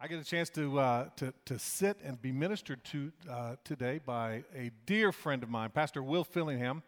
[0.00, 3.98] I get a chance to, uh, to, to sit and be ministered to uh, today
[4.06, 6.84] by a dear friend of mine, Pastor Will Fillingham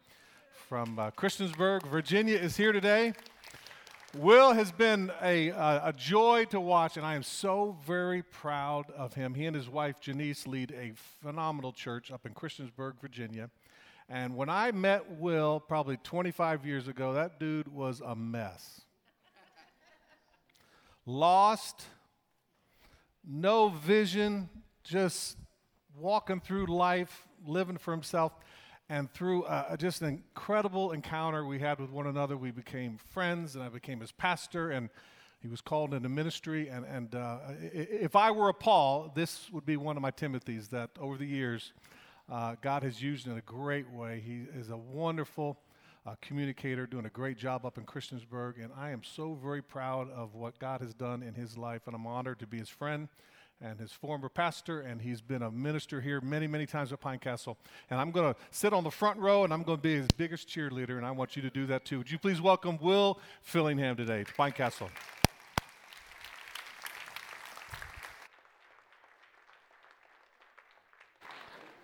[0.68, 3.14] from uh, Christiansburg, Virginia, is here today.
[4.14, 9.14] Will has been a, a joy to watch, and I am so very proud of
[9.14, 9.34] him.
[9.34, 13.50] He and his wife, Janice, lead a phenomenal church up in Christiansburg, Virginia.
[14.08, 18.82] And when I met Will probably 25 years ago, that dude was a mess.
[21.06, 21.86] Lost,
[23.26, 24.48] no vision,
[24.84, 25.36] just
[25.96, 28.32] walking through life, living for himself.
[28.88, 33.54] And through uh, just an incredible encounter we had with one another, we became friends,
[33.54, 34.90] and I became his pastor, and
[35.40, 36.68] he was called into ministry.
[36.68, 37.38] And, and uh,
[37.72, 41.26] if I were a Paul, this would be one of my Timothys that over the
[41.26, 41.72] years,
[42.30, 44.22] uh, God has used in a great way.
[44.24, 45.56] He is a wonderful
[46.06, 50.10] uh, communicator, doing a great job up in Christiansburg, and I am so very proud
[50.10, 53.08] of what God has done in his life, and I'm honored to be his friend
[53.62, 57.18] and his former pastor, and he's been a minister here many, many times at Pine
[57.18, 57.58] Castle.
[57.90, 60.08] And I'm going to sit on the front row, and I'm going to be his
[60.16, 61.98] biggest cheerleader, and I want you to do that too.
[61.98, 64.88] Would you please welcome Will Fillingham today to Pine Castle?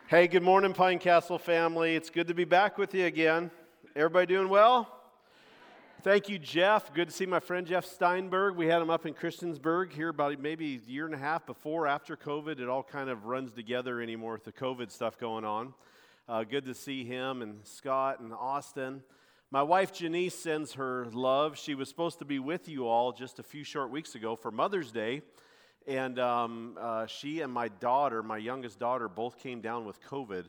[0.08, 1.94] Hey, good morning, Pine Castle family.
[1.94, 3.50] It's good to be back with you again.
[3.96, 4.86] Everybody doing well?
[6.02, 6.92] Thank you, Jeff.
[6.92, 8.54] Good to see my friend Jeff Steinberg.
[8.54, 11.86] We had him up in Christiansburg here about maybe a year and a half before,
[11.86, 12.60] after COVID.
[12.60, 15.72] It all kind of runs together anymore with the COVID stuff going on.
[16.28, 19.02] Uh, good to see him and Scott and Austin.
[19.50, 21.56] My wife Janice sends her love.
[21.56, 24.50] She was supposed to be with you all just a few short weeks ago for
[24.50, 25.22] Mother's Day.
[25.86, 30.44] And um, uh, she and my daughter, my youngest daughter, both came down with COVID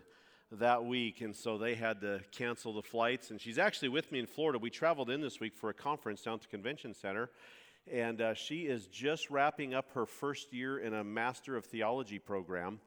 [0.51, 3.31] that week, and so they had to cancel the flights.
[3.31, 4.59] And she's actually with me in Florida.
[4.59, 7.29] We traveled in this week for a conference down to Convention Center,
[7.91, 12.19] and uh, she is just wrapping up her first year in a Master of Theology
[12.19, 12.79] program,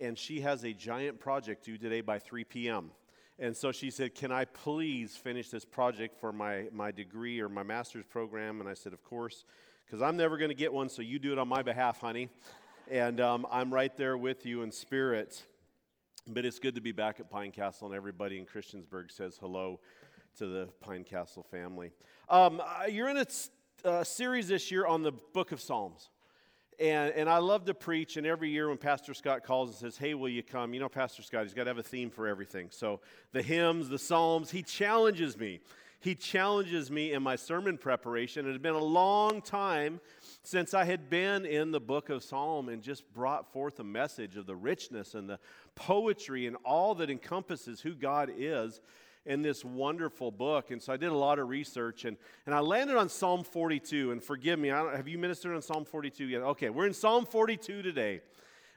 [0.00, 2.90] and she has a giant project due today by 3 p.m.
[3.38, 7.48] And so she said, Can I please finish this project for my, my degree or
[7.48, 8.60] my master's program?
[8.60, 9.44] And I said, Of course,
[9.84, 12.30] because I'm never going to get one, so you do it on my behalf, honey.
[12.90, 15.44] And um, I'm right there with you in spirit.
[16.28, 19.78] But it's good to be back at Pine Castle, and everybody in Christiansburg says hello
[20.38, 21.92] to the Pine Castle family.
[22.28, 22.60] Um,
[22.90, 23.26] you're in a
[23.84, 26.10] uh, series this year on the book of Psalms.
[26.80, 29.96] And, and I love to preach, and every year when Pastor Scott calls and says,
[29.96, 30.74] Hey, will you come?
[30.74, 32.70] You know, Pastor Scott, he's got to have a theme for everything.
[32.72, 33.00] So
[33.30, 35.60] the hymns, the Psalms, he challenges me.
[36.06, 38.48] He challenges me in my sermon preparation.
[38.48, 40.00] It had been a long time
[40.44, 44.36] since I had been in the book of Psalm and just brought forth a message
[44.36, 45.40] of the richness and the
[45.74, 48.80] poetry and all that encompasses who God is
[49.24, 50.70] in this wonderful book.
[50.70, 52.16] And so I did a lot of research and,
[52.46, 54.12] and I landed on Psalm 42.
[54.12, 56.40] And forgive me, have you ministered on Psalm 42 yet?
[56.40, 58.20] Okay, we're in Psalm 42 today.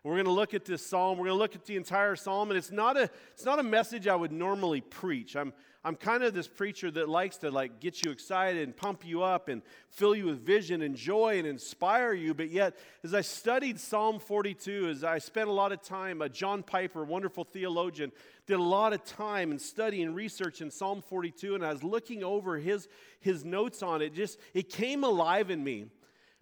[0.04, 1.18] We're going to look at this psalm.
[1.18, 3.64] We're going to look at the entire psalm, and it's not a it's not a
[3.64, 5.36] message I would normally preach.
[5.36, 5.52] I'm
[5.84, 9.24] I'm kind of this preacher that likes to like get you excited and pump you
[9.24, 12.34] up and fill you with vision and joy and inspire you.
[12.34, 16.28] But yet, as I studied Psalm 42, as I spent a lot of time, uh,
[16.28, 18.12] John Piper, wonderful theologian,
[18.46, 21.84] did a lot of time and study and research in Psalm 42, and I was
[21.84, 22.90] looking over his
[23.22, 24.14] his notes on it.
[24.14, 25.86] Just it came alive in me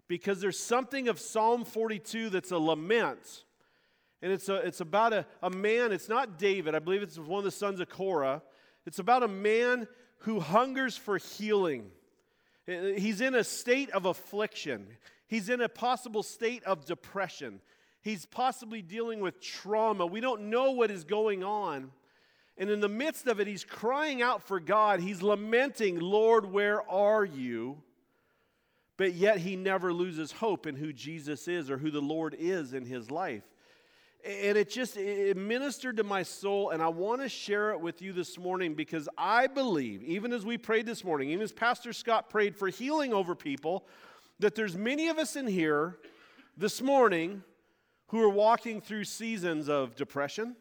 [0.08, 3.44] because there's something of Psalm 42 that's a lament.
[4.20, 7.38] And it's, a, it's about a, a man, it's not David, I believe it's one
[7.38, 8.42] of the sons of Korah
[8.88, 9.86] it's about a man
[10.20, 11.90] who hungers for healing.
[12.66, 14.86] He's in a state of affliction,
[15.26, 17.60] he's in a possible state of depression.
[18.00, 20.06] He's possibly dealing with trauma.
[20.06, 21.90] We don't know what is going on.
[22.56, 25.00] And in the midst of it, he's crying out for God.
[25.00, 27.82] He's lamenting, Lord, where are you?
[28.96, 32.72] But yet he never loses hope in who Jesus is or who the Lord is
[32.72, 33.42] in his life.
[34.24, 38.02] And it just it ministered to my soul, and I want to share it with
[38.02, 41.92] you this morning because I believe, even as we prayed this morning, even as Pastor
[41.92, 43.86] Scott prayed for healing over people,
[44.40, 45.98] that there's many of us in here
[46.56, 47.44] this morning
[48.08, 50.56] who are walking through seasons of depression.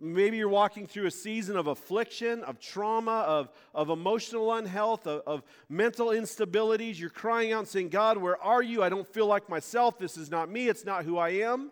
[0.00, 5.22] Maybe you're walking through a season of affliction, of trauma, of, of emotional unhealth, of,
[5.26, 6.98] of mental instabilities.
[6.98, 8.82] You're crying out saying, God, where are you?
[8.82, 9.98] I don't feel like myself.
[9.98, 10.68] This is not me.
[10.68, 11.70] It's not who I am.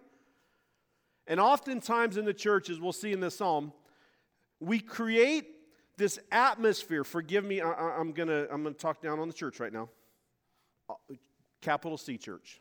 [1.27, 3.73] And oftentimes in the churches, we'll see in this psalm,
[4.59, 5.47] we create
[5.97, 7.05] this atmosphere.
[7.05, 9.89] Forgive me, I, am going to I'm to talk down on the church right now.
[10.89, 10.95] Uh,
[11.61, 12.61] capital C church.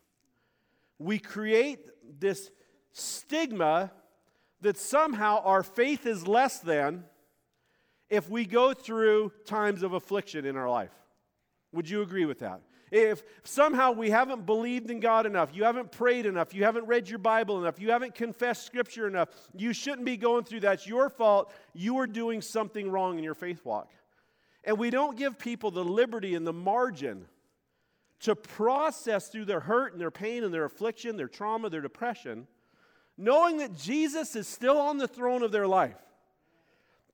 [1.00, 1.88] We create
[2.20, 2.52] this
[2.92, 3.92] stigma
[4.62, 7.06] that somehow our faith is less than
[8.10, 10.92] if we go through times of affliction in our life.
[11.72, 12.62] Would you agree with that?
[12.92, 17.08] If somehow we haven't believed in God enough, you haven't prayed enough, you haven't read
[17.08, 20.74] your Bible enough, you haven't confessed Scripture enough, you shouldn't be going through that.
[20.76, 21.54] It's your fault.
[21.74, 23.92] You are doing something wrong in your faith walk.
[24.64, 27.26] And we don't give people the liberty and the margin
[28.22, 32.48] to process through their hurt and their pain and their affliction, their trauma, their depression,
[33.18, 35.98] knowing that Jesus is still on the throne of their life.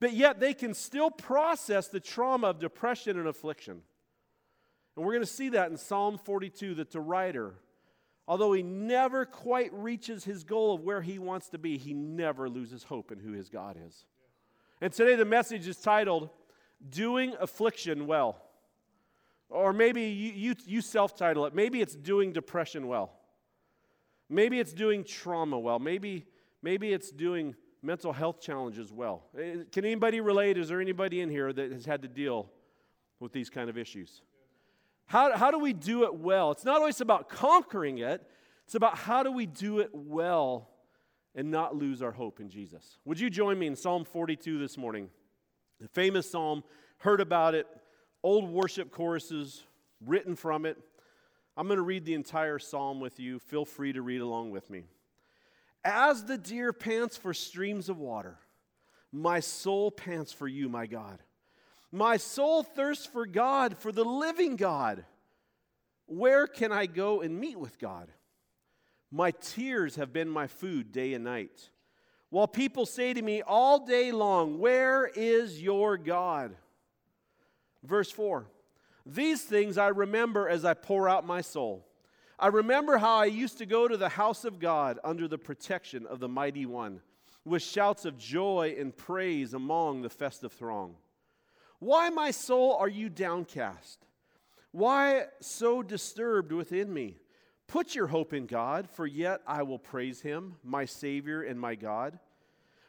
[0.00, 3.82] But yet they can still process the trauma of depression and affliction.
[4.96, 7.54] And we're going to see that in Psalm 42 that the writer,
[8.26, 12.48] although he never quite reaches his goal of where he wants to be, he never
[12.48, 14.06] loses hope in who his God is.
[14.80, 16.30] And today the message is titled,
[16.88, 18.42] Doing Affliction Well.
[19.48, 21.54] Or maybe you, you, you self title it.
[21.54, 23.12] Maybe it's Doing Depression Well.
[24.28, 25.78] Maybe it's doing trauma well.
[25.78, 26.26] Maybe,
[26.62, 29.22] maybe it's doing mental health challenges well.
[29.38, 30.58] Eh, can anybody relate?
[30.58, 32.50] Is there anybody in here that has had to deal
[33.20, 34.22] with these kind of issues?
[35.06, 36.50] How, how do we do it well?
[36.50, 38.28] It's not always about conquering it,
[38.64, 40.68] it's about how do we do it well
[41.34, 42.98] and not lose our hope in Jesus.
[43.04, 45.10] Would you join me in Psalm 42 this morning?
[45.80, 46.64] The famous psalm,
[46.98, 47.66] heard about it,
[48.22, 49.62] old worship choruses
[50.04, 50.78] written from it.
[51.56, 53.38] I'm going to read the entire psalm with you.
[53.38, 54.84] Feel free to read along with me.
[55.84, 58.38] As the deer pants for streams of water,
[59.12, 61.22] my soul pants for you, my God.
[61.92, 65.04] My soul thirsts for God, for the living God.
[66.06, 68.08] Where can I go and meet with God?
[69.10, 71.70] My tears have been my food day and night.
[72.30, 76.56] While people say to me all day long, Where is your God?
[77.82, 78.46] Verse 4
[79.04, 81.86] These things I remember as I pour out my soul.
[82.38, 86.04] I remember how I used to go to the house of God under the protection
[86.04, 87.00] of the mighty one,
[87.46, 90.96] with shouts of joy and praise among the festive throng.
[91.78, 94.06] Why, my soul, are you downcast?
[94.72, 97.16] Why so disturbed within me?
[97.66, 101.74] Put your hope in God, for yet I will praise him, my Savior and my
[101.74, 102.18] God.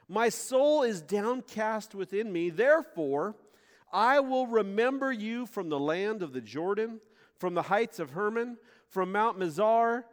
[0.08, 3.36] My soul is downcast within me, therefore
[3.92, 7.00] I will remember you from the land of the Jordan,
[7.38, 8.58] from the heights of Hermon
[8.90, 10.04] from Mount Mizar,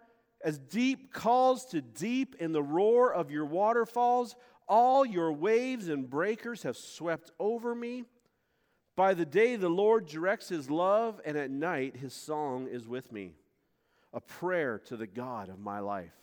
[0.42, 4.36] as deep calls to deep in the roar of your waterfalls,
[4.68, 8.04] all your waves and breakers have swept over me.
[8.96, 13.10] By the day, the Lord directs his love, and at night, his song is with
[13.10, 13.34] me,
[14.12, 16.14] a prayer to the God of my life.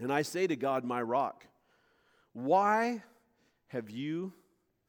[0.00, 1.46] And I say to God, my rock,
[2.32, 3.04] why
[3.68, 4.32] have you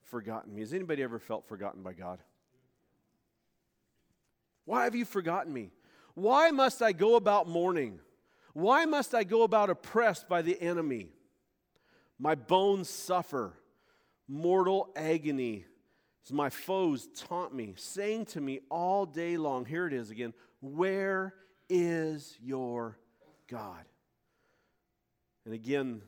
[0.02, 0.62] forgotten me?
[0.62, 2.20] Has anybody ever felt forgotten by God?
[4.66, 5.70] Why have you forgotten me?
[6.16, 8.00] Why must I go about mourning?
[8.54, 11.10] Why must I go about oppressed by the enemy?
[12.18, 13.54] My bones suffer
[14.28, 15.66] mortal agony
[16.26, 20.34] as my foes taunt me, saying to me all day long, here it is again,
[20.60, 21.36] where
[21.70, 22.98] is your
[23.48, 23.86] God?
[25.46, 26.02] And again,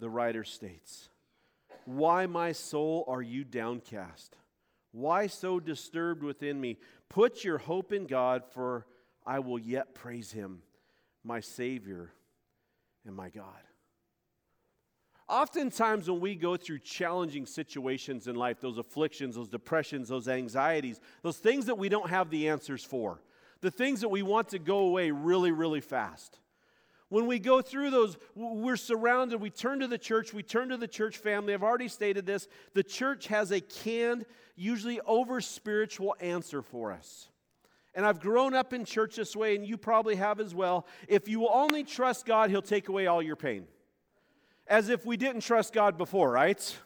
[0.00, 1.08] the writer states,
[1.84, 4.36] Why, my soul, are you downcast?
[4.92, 6.78] Why so disturbed within me?
[7.08, 8.86] Put your hope in God, for
[9.24, 10.62] I will yet praise him,
[11.22, 12.10] my Savior
[13.06, 13.44] and my God.
[15.30, 21.00] Oftentimes, when we go through challenging situations in life, those afflictions, those depressions, those anxieties,
[21.22, 23.22] those things that we don't have the answers for,
[23.60, 26.40] the things that we want to go away really, really fast.
[27.10, 29.40] When we go through those, we're surrounded.
[29.40, 30.34] We turn to the church.
[30.34, 31.54] We turn to the church family.
[31.54, 32.48] I've already stated this.
[32.74, 37.28] The church has a canned, usually over spiritual answer for us.
[37.94, 40.86] And I've grown up in church this way, and you probably have as well.
[41.06, 43.66] If you will only trust God, He'll take away all your pain.
[44.70, 46.78] As if we didn't trust God before, right?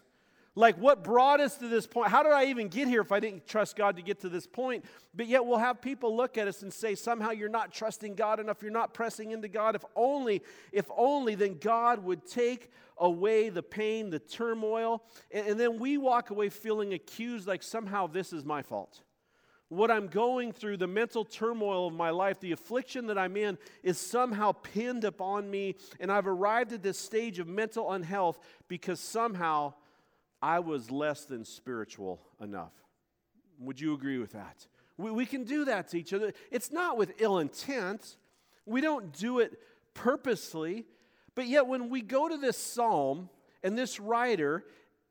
[0.56, 2.08] Like, what brought us to this point?
[2.08, 4.46] How did I even get here if I didn't trust God to get to this
[4.46, 4.84] point?
[5.14, 8.40] But yet, we'll have people look at us and say, somehow you're not trusting God
[8.40, 8.62] enough.
[8.62, 9.74] You're not pressing into God.
[9.74, 15.02] If only, if only, then God would take away the pain, the turmoil.
[15.30, 19.03] And, and then we walk away feeling accused like somehow this is my fault
[19.76, 23.58] what I'm going through, the mental turmoil of my life, the affliction that I'm in,
[23.82, 25.76] is somehow pinned upon me.
[26.00, 28.38] And I've arrived at this stage of mental unhealth
[28.68, 29.74] because somehow
[30.42, 32.72] I was less than spiritual enough.
[33.58, 34.66] Would you agree with that?
[34.96, 36.32] We, we can do that to each other.
[36.50, 38.16] It's not with ill intent,
[38.66, 39.58] we don't do it
[39.94, 40.86] purposely.
[41.34, 43.28] But yet, when we go to this psalm,
[43.64, 44.62] and this writer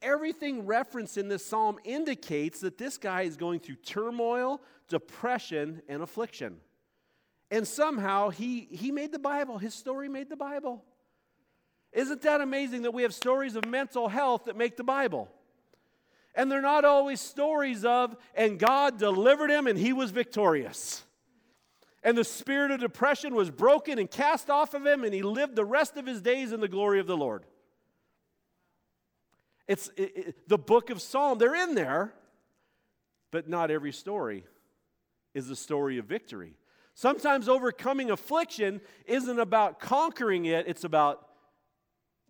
[0.03, 6.03] everything referenced in this psalm indicates that this guy is going through turmoil, depression, and
[6.03, 6.57] affliction.
[7.49, 9.57] And somehow he, he made the Bible.
[9.57, 10.83] His story made the Bible.
[11.91, 15.29] Isn't that amazing that we have stories of mental health that make the Bible?
[16.35, 21.03] And they're not always stories of, and God delivered him and he was victorious.
[22.03, 25.55] And the spirit of depression was broken and cast off of him, and he lived
[25.55, 27.45] the rest of his days in the glory of the Lord.
[29.67, 31.37] It's it, it, the book of Psalm.
[31.37, 32.13] They're in there,
[33.31, 34.45] but not every story
[35.33, 36.55] is a story of victory.
[36.95, 41.27] Sometimes overcoming affliction isn't about conquering it, it's about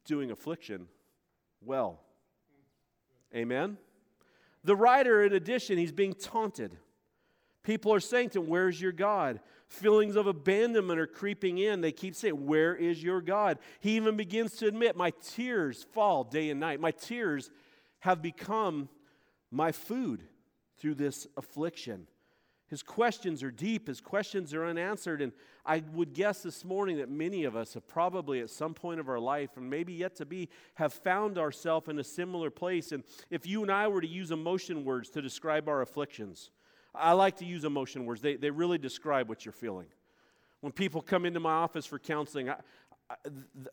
[0.05, 0.87] doing affliction
[1.61, 1.99] well.
[3.35, 3.77] Amen?
[4.63, 6.77] The writer, in addition, he's being taunted.
[7.63, 9.39] People are saying to him, Where's your God?
[9.73, 11.81] Feelings of abandonment are creeping in.
[11.81, 13.57] They keep saying, Where is your God?
[13.79, 16.79] He even begins to admit, My tears fall day and night.
[16.79, 17.49] My tears
[18.01, 18.87] have become
[19.49, 20.25] my food
[20.77, 22.05] through this affliction.
[22.67, 25.23] His questions are deep, his questions are unanswered.
[25.23, 25.31] And
[25.65, 29.09] I would guess this morning that many of us have probably at some point of
[29.09, 32.91] our life, and maybe yet to be, have found ourselves in a similar place.
[32.91, 36.51] And if you and I were to use emotion words to describe our afflictions,
[36.95, 39.87] I like to use emotion words, they, they really describe what you're feeling.
[40.61, 42.55] When people come into my office for counseling, I,
[43.09, 43.15] I,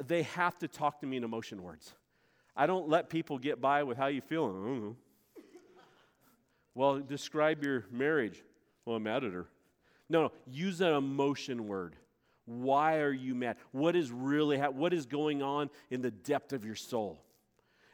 [0.07, 1.93] they have to talk to me in emotion words.
[2.57, 4.49] I don't let people get by with how you feel.
[4.49, 4.91] Mm-hmm.
[6.75, 8.43] Well, describe your marriage.
[8.85, 9.47] Well, I'm mad at her.
[10.09, 11.97] No, no, use an emotion word.
[12.47, 13.57] Why are you mad?
[13.71, 17.23] What is really ha- what is going on in the depth of your soul?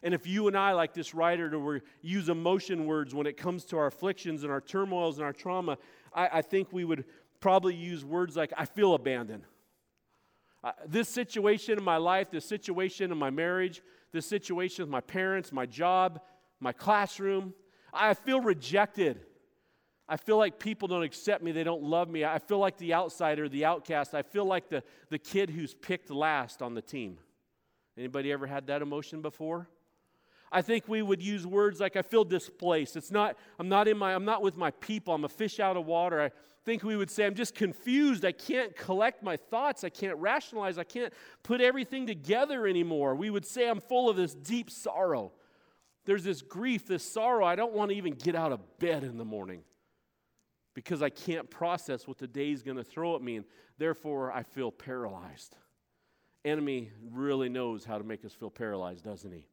[0.07, 3.65] And if you and I, like this writer, to use emotion words when it comes
[3.65, 5.79] to our afflictions and our turmoils and our trauma,
[6.15, 7.07] I, I think we would
[7.41, 9.43] probably use words like, I feel abandoned.
[10.63, 13.83] Uh, this situation in my life, this situation in my marriage,
[14.13, 16.21] this situation with my parents, my job,
[16.61, 17.53] my classroom,
[17.93, 19.19] I feel rejected.
[20.09, 22.25] I feel like people don't accept me, they don't love me.
[22.25, 24.15] I feel like the outsider, the outcast.
[24.15, 27.19] I feel like the, the kid who's picked last on the team.
[27.99, 29.69] Anybody ever had that emotion before?
[30.53, 32.97] I think we would use words like I feel displaced.
[32.97, 35.15] It's not I'm not in my I'm not with my people.
[35.15, 36.21] I'm a fish out of water.
[36.21, 36.31] I
[36.65, 38.25] think we would say I'm just confused.
[38.25, 39.85] I can't collect my thoughts.
[39.85, 40.79] I can't rationalize.
[40.79, 41.13] I can't
[41.43, 43.15] put everything together anymore.
[43.15, 45.33] We would say I'm full of this deep sorrow.
[46.05, 47.45] There's this grief, this sorrow.
[47.45, 49.63] I don't want to even get out of bed in the morning
[50.75, 53.45] because I can't process what the day is going to throw at me, and
[53.79, 55.57] therefore I feel paralyzed.
[56.45, 59.47] Enemy really knows how to make us feel paralyzed, doesn't he?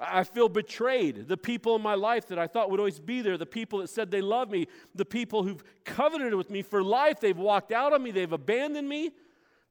[0.00, 1.26] I feel betrayed.
[1.26, 3.90] The people in my life that I thought would always be there, the people that
[3.90, 7.92] said they love me, the people who've covenanted with me for life, they've walked out
[7.92, 9.10] on me, they've abandoned me.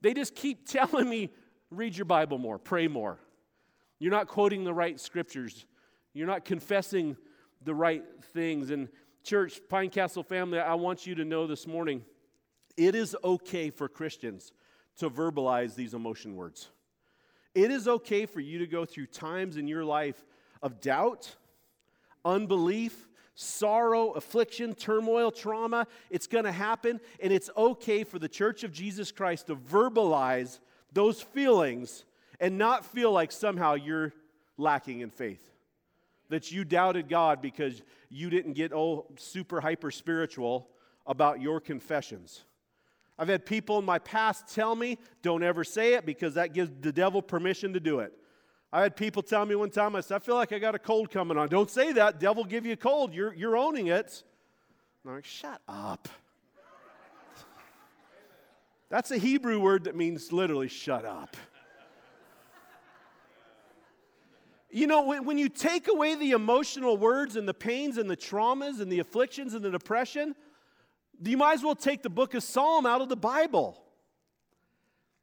[0.01, 1.31] They just keep telling me,
[1.72, 3.19] read your Bible more, pray more.
[4.00, 5.65] You're not quoting the right scriptures,
[6.13, 7.15] you're not confessing
[7.63, 8.03] the right
[8.34, 8.69] things.
[8.69, 8.89] And
[9.24, 12.03] Church, Pine Castle family, I want you to know this morning
[12.75, 14.51] it is okay for Christians
[14.98, 16.69] to verbalize these emotion words.
[17.56, 20.25] It is okay for you to go through times in your life
[20.62, 21.36] of doubt,
[22.24, 25.88] unbelief, sorrow, affliction, turmoil, trauma.
[26.10, 30.60] It's going to happen, and it's okay for the church of Jesus Christ to verbalize
[30.94, 32.06] those feelings
[32.39, 34.13] and not feel like somehow you're
[34.58, 35.51] lacking in faith
[36.30, 40.68] that you doubted God because you didn't get oh super hyper spiritual
[41.06, 42.44] about your confessions.
[43.19, 46.71] I've had people in my past tell me, don't ever say it because that gives
[46.81, 48.13] the devil permission to do it.
[48.71, 50.79] I had people tell me one time, I said, I feel like I got a
[50.79, 51.47] cold coming on.
[51.47, 52.19] Don't say that.
[52.19, 53.13] Devil give you a cold.
[53.13, 54.24] You're, you're owning it.
[55.05, 56.09] I'm like, shut up.
[58.89, 61.38] That's a Hebrew word that means literally shut up.
[64.69, 68.17] You know, when, when you take away the emotional words and the pains and the
[68.17, 70.36] traumas and the afflictions and the depression,
[71.24, 73.81] you might as well take the book of Psalm out of the Bible.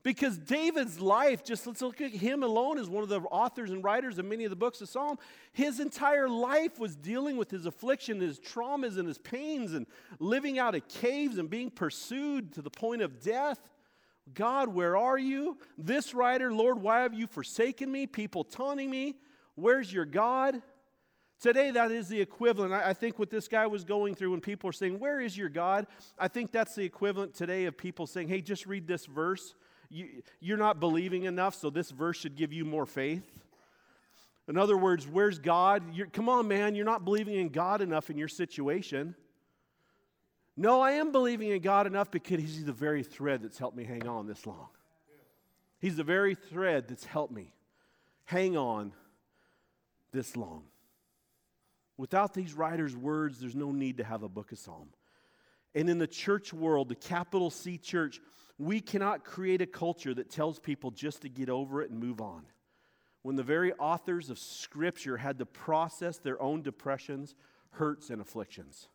[0.03, 3.83] Because David's life, just let's look at him alone as one of the authors and
[3.83, 5.19] writers of many of the books of Psalm.
[5.53, 9.87] His entire life was dealing with his affliction, his traumas, and his pains, and
[10.19, 13.59] living out of caves and being pursued to the point of death.
[14.35, 15.57] God, where are you?
[15.79, 18.07] This writer, Lord, why have you forsaken me?
[18.07, 19.15] People taunting me.
[19.55, 20.61] Where's your God?
[21.45, 22.73] Today, that is the equivalent.
[22.73, 25.51] I think what this guy was going through when people are saying, Where is your
[25.51, 25.87] God?
[26.19, 29.55] I think that's the equivalent today of people saying, Hey, just read this verse.
[29.91, 33.31] You, you're not believing enough, so this verse should give you more faith.
[34.49, 35.95] In other words, where's God?
[35.95, 39.15] You're, come on, man, you're not believing in God enough in your situation.
[40.57, 43.85] No, I am believing in God enough because He's the very thread that's helped me
[43.85, 44.69] hang on this long.
[45.79, 47.53] He's the very thread that's helped me
[48.25, 48.95] hang on
[50.11, 50.63] this long.
[51.97, 54.89] Without these writers' words, there's no need to have a book of Psalm.
[55.75, 58.21] And in the church world, the capital C church,
[58.59, 62.21] we cannot create a culture that tells people just to get over it and move
[62.21, 62.45] on.
[63.23, 67.35] When the very authors of Scripture had to process their own depressions,
[67.71, 68.89] hurts, and afflictions.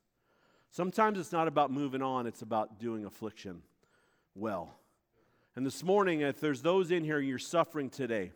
[0.72, 3.64] Sometimes it's not about moving on, it's about doing affliction
[4.36, 4.76] well.
[5.56, 8.32] And this morning, if there's those in here and you're suffering today,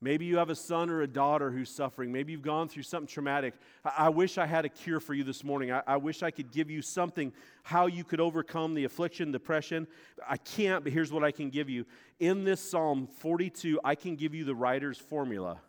[0.00, 3.06] maybe you have a son or a daughter who's suffering, maybe you've gone through something
[3.06, 3.54] traumatic.
[3.84, 5.72] I, I wish I had a cure for you this morning.
[5.72, 9.86] I, I wish I could give you something how you could overcome the affliction, depression.
[10.28, 11.84] I can't, but here's what I can give you.
[12.18, 15.60] In this Psalm 42, I can give you the writer's formula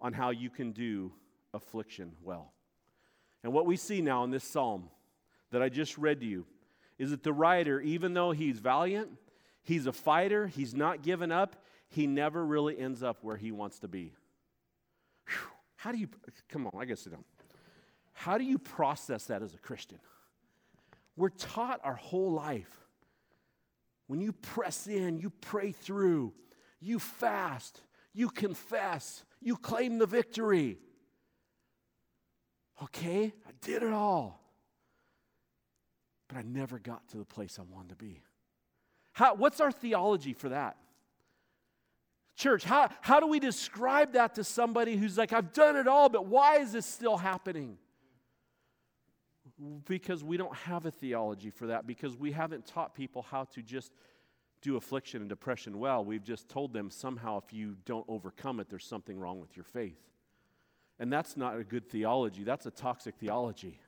[0.00, 1.12] on how you can do
[1.54, 2.52] affliction well.
[3.44, 4.88] And what we see now in this psalm
[5.50, 6.46] that I just read to you
[6.98, 9.10] is that the writer, even though he's valiant,
[9.64, 11.61] He's a fighter, he's not given up,
[11.92, 14.14] he never really ends up where he wants to be.
[15.28, 15.36] Whew.
[15.76, 16.08] How do you,
[16.48, 17.24] come on, I gotta sit down.
[18.14, 19.98] How do you process that as a Christian?
[21.16, 22.70] We're taught our whole life
[24.06, 26.32] when you press in, you pray through,
[26.80, 27.82] you fast,
[28.14, 30.78] you confess, you claim the victory.
[32.82, 34.40] Okay, I did it all.
[36.28, 38.22] But I never got to the place I wanted to be.
[39.12, 40.76] How, what's our theology for that?
[42.34, 46.08] Church, how, how do we describe that to somebody who's like, I've done it all,
[46.08, 47.76] but why is this still happening?
[49.86, 53.62] Because we don't have a theology for that, because we haven't taught people how to
[53.62, 53.92] just
[54.62, 56.04] do affliction and depression well.
[56.04, 59.64] We've just told them somehow if you don't overcome it, there's something wrong with your
[59.64, 59.98] faith.
[60.98, 63.78] And that's not a good theology, that's a toxic theology.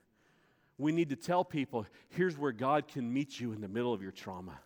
[0.77, 4.01] We need to tell people here's where God can meet you in the middle of
[4.01, 4.59] your trauma.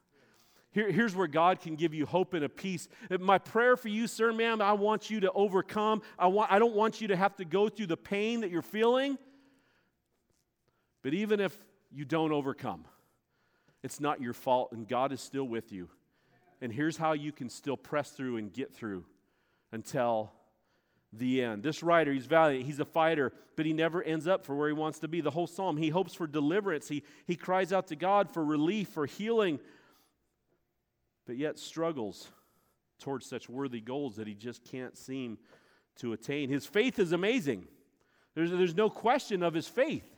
[0.72, 2.88] Here, here's where God can give you hope and a peace.
[3.20, 6.04] My prayer for you, sir, ma'am, I want you to overcome.
[6.18, 8.62] I, want, I don't want you to have to go through the pain that you're
[8.62, 9.18] feeling.
[11.02, 11.58] But even if
[11.92, 12.86] you don't overcome,
[13.84, 15.90] it's not your fault, and God is still with you.
[16.62, 19.06] And here's how you can still press through and get through
[19.72, 20.32] until
[21.14, 21.64] the end.
[21.64, 24.74] This writer, he's valiant, he's a fighter, but he never ends up for where he
[24.74, 25.22] wants to be.
[25.22, 26.88] The whole psalm, he hopes for deliverance.
[26.88, 29.60] He, he cries out to God for relief, for healing,
[31.30, 32.28] but yet struggles
[33.00, 35.38] towards such worthy goals that he just can't seem
[35.96, 36.50] to attain.
[36.50, 37.68] His faith is amazing.
[38.34, 40.10] There's, there's no question of his faith,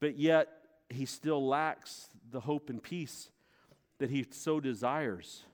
[0.00, 0.48] but yet
[0.88, 3.30] he still lacks the hope and peace
[3.98, 5.44] that he so desires.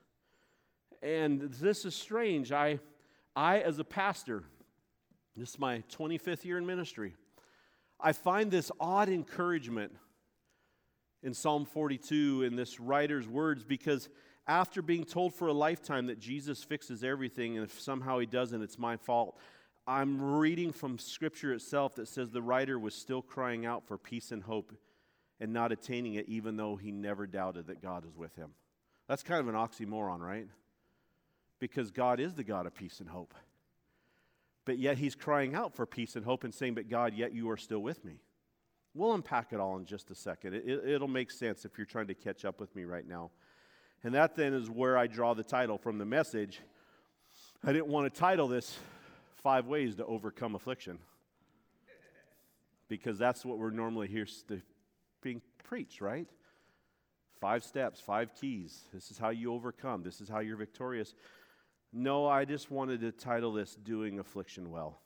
[1.03, 2.51] And this is strange.
[2.51, 2.81] I,
[3.37, 4.45] I as a pastor,
[5.37, 7.12] this is my 25th year in ministry,
[8.01, 9.93] I find this odd encouragement
[11.25, 14.11] in Psalm 42 in this writer's words because
[14.47, 18.63] after being told for a lifetime that Jesus fixes everything, and if somehow he doesn't,
[18.63, 19.39] it's my fault.
[19.87, 24.33] I'm reading from scripture itself that says the writer was still crying out for peace
[24.33, 24.73] and hope
[25.41, 28.51] and not attaining it, even though he never doubted that God was with him.
[29.09, 30.47] That's kind of an oxymoron, right?
[31.59, 33.35] Because God is the God of peace and hope.
[34.65, 37.51] But yet he's crying out for peace and hope and saying, But God, yet you
[37.51, 38.21] are still with me.
[38.95, 40.55] We'll unpack it all in just a second.
[40.55, 43.33] It, will make sense if you're trying to catch up with me right now.
[44.05, 46.61] And that then is where I draw the title from the message.
[47.64, 48.79] I didn't want to title this
[49.43, 50.99] Five Ways to Overcome Affliction
[52.87, 54.61] because that's what we're normally here to
[55.23, 56.29] being preached, right?
[57.40, 58.83] Five steps, five keys.
[58.93, 61.14] This is how you overcome, this is how you're victorious.
[61.90, 65.01] No, I just wanted to title this Doing Affliction Well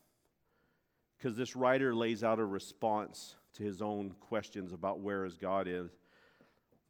[1.16, 5.68] because this writer lays out a response to his own questions about where his God
[5.68, 5.90] is.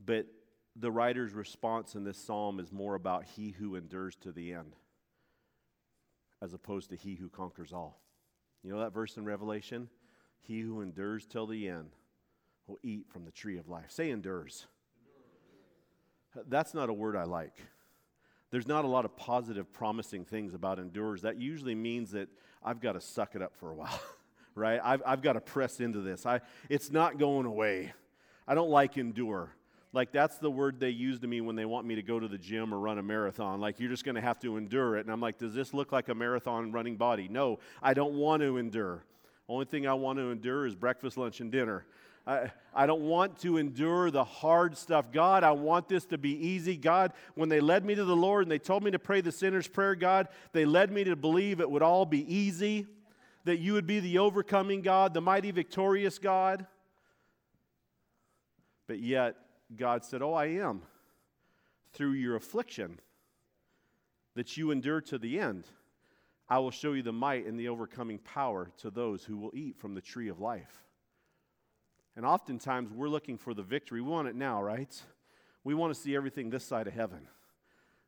[0.02, 0.26] But
[0.78, 4.76] the writer's response in this psalm is more about he who endures to the end
[6.40, 8.00] as opposed to he who conquers all.
[8.62, 9.88] You know that verse in Revelation?
[10.40, 11.90] He who endures till the end
[12.66, 13.90] will eat from the tree of life.
[13.90, 14.66] Say endures.
[16.46, 17.56] That's not a word I like.
[18.50, 21.22] There's not a lot of positive, promising things about endures.
[21.22, 22.28] That usually means that
[22.62, 24.00] I've got to suck it up for a while,
[24.54, 24.80] right?
[24.82, 26.24] I've, I've got to press into this.
[26.24, 27.92] I, it's not going away.
[28.46, 29.50] I don't like endure
[29.92, 32.28] like that's the word they use to me when they want me to go to
[32.28, 33.60] the gym or run a marathon.
[33.60, 35.00] Like you're just going to have to endure it.
[35.00, 37.28] And I'm like, does this look like a marathon running body?
[37.28, 39.04] No, I don't want to endure.
[39.48, 41.86] Only thing I want to endure is breakfast, lunch, and dinner.
[42.26, 45.06] I, I don't want to endure the hard stuff.
[45.10, 46.76] God, I want this to be easy.
[46.76, 49.32] God, when they led me to the Lord and they told me to pray the
[49.32, 52.86] sinner's prayer, God, they led me to believe it would all be easy,
[53.44, 56.66] that you would be the overcoming God, the mighty, victorious God.
[58.86, 59.36] But yet,
[59.76, 60.82] God said, Oh, I am.
[61.92, 63.00] Through your affliction
[64.34, 65.66] that you endure to the end,
[66.48, 69.76] I will show you the might and the overcoming power to those who will eat
[69.78, 70.82] from the tree of life.
[72.16, 74.00] And oftentimes we're looking for the victory.
[74.00, 74.94] We want it now, right?
[75.64, 77.28] We want to see everything this side of heaven.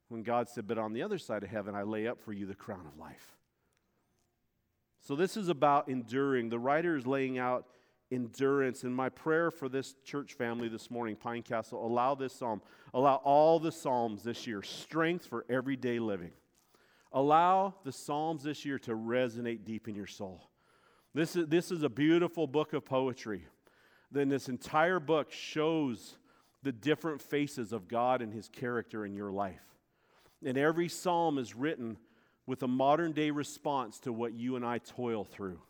[0.08, 2.46] When God said, But on the other side of heaven, I lay up for you
[2.46, 3.36] the crown of life.
[5.00, 6.48] So this is about enduring.
[6.48, 7.66] The writer is laying out
[8.10, 8.84] endurance.
[8.84, 12.60] And my prayer for this church family this morning, Pine Castle, allow this psalm,
[12.92, 16.32] allow all the psalms this year, strength for everyday living.
[17.12, 20.48] Allow the psalms this year to resonate deep in your soul.
[21.12, 23.46] This is, this is a beautiful book of poetry.
[24.12, 26.16] Then this entire book shows
[26.62, 29.62] the different faces of God and his character in your life.
[30.44, 31.96] And every psalm is written
[32.46, 35.60] with a modern day response to what you and I toil through.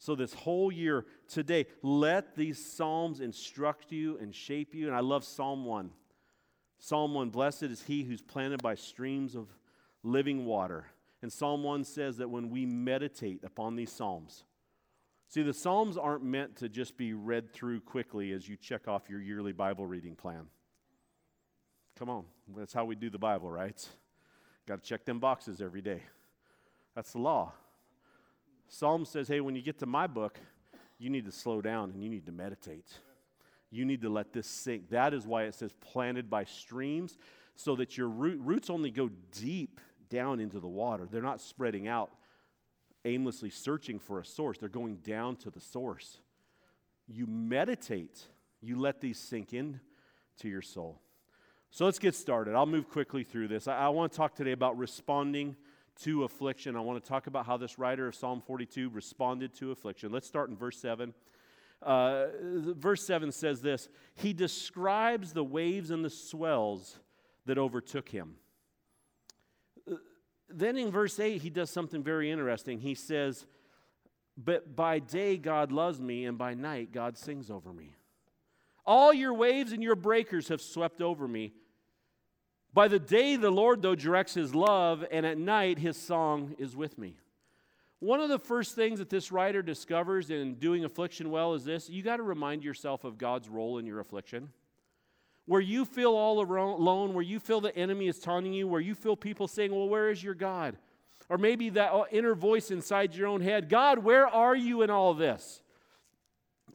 [0.00, 4.86] So, this whole year today, let these Psalms instruct you and shape you.
[4.86, 5.90] And I love Psalm 1.
[6.78, 9.46] Psalm 1 Blessed is he who's planted by streams of
[10.02, 10.86] living water.
[11.20, 14.44] And Psalm 1 says that when we meditate upon these Psalms,
[15.28, 19.10] see, the Psalms aren't meant to just be read through quickly as you check off
[19.10, 20.46] your yearly Bible reading plan.
[21.98, 22.24] Come on,
[22.56, 23.86] that's how we do the Bible, right?
[24.66, 26.04] Got to check them boxes every day.
[26.94, 27.52] That's the law.
[28.72, 30.38] Psalm says, hey, when you get to my book,
[30.96, 32.86] you need to slow down and you need to meditate.
[33.68, 34.90] You need to let this sink.
[34.90, 37.18] That is why it says planted by streams,
[37.56, 41.08] so that your root, roots only go deep down into the water.
[41.10, 42.10] They're not spreading out,
[43.04, 44.58] aimlessly searching for a source.
[44.58, 46.18] They're going down to the source.
[47.08, 48.24] You meditate,
[48.60, 49.80] you let these sink in
[50.38, 51.00] to your soul.
[51.72, 52.54] So let's get started.
[52.54, 53.66] I'll move quickly through this.
[53.66, 55.56] I, I want to talk today about responding
[56.02, 56.76] to affliction.
[56.76, 60.12] I want to talk about how this writer of Psalm 42 responded to affliction.
[60.12, 61.14] Let's start in verse 7.
[61.82, 62.26] Uh,
[62.76, 66.98] verse 7 says this He describes the waves and the swells
[67.46, 68.34] that overtook him.
[69.90, 69.96] Uh,
[70.48, 72.80] then in verse 8, he does something very interesting.
[72.80, 73.46] He says,
[74.36, 77.94] But by day God loves me, and by night God sings over me.
[78.84, 81.52] All your waves and your breakers have swept over me.
[82.72, 86.76] By the day, the Lord, though, directs his love, and at night, his song is
[86.76, 87.16] with me.
[87.98, 91.90] One of the first things that this writer discovers in doing affliction well is this
[91.90, 94.50] you got to remind yourself of God's role in your affliction.
[95.46, 98.94] Where you feel all alone, where you feel the enemy is taunting you, where you
[98.94, 100.76] feel people saying, Well, where is your God?
[101.28, 104.90] Or maybe that uh, inner voice inside your own head God, where are you in
[104.90, 105.60] all this?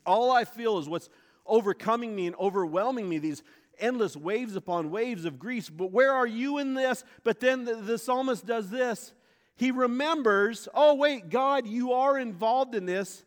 [0.05, 1.09] All I feel is what's
[1.47, 3.41] overcoming me and overwhelming me, these
[3.79, 5.69] endless waves upon waves of grief.
[5.75, 7.03] But where are you in this?
[7.23, 9.13] But then the, the psalmist does this.
[9.55, 13.23] He remembers, oh, wait, God, you are involved in this.